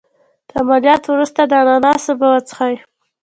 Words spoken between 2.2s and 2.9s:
وڅښئ